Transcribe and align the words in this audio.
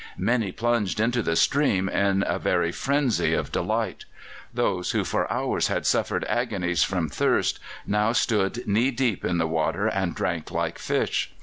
Many 0.17 0.51
plunged 0.51 0.99
into 0.99 1.21
the 1.21 1.35
stream 1.35 1.87
in 1.87 2.23
a 2.25 2.39
very 2.39 2.71
frenzy 2.71 3.35
of 3.35 3.51
delight. 3.51 4.05
Those 4.51 4.93
who 4.93 5.03
for 5.03 5.31
hours 5.31 5.67
had 5.67 5.85
suffered 5.85 6.25
agonies 6.27 6.81
from 6.83 7.07
thirst 7.07 7.59
now 7.85 8.11
stood 8.11 8.65
knee 8.67 8.89
deep 8.89 9.23
in 9.23 9.37
the 9.37 9.45
water 9.45 9.85
and 9.85 10.15
drank 10.15 10.49
like 10.49 10.79
fish. 10.79 11.31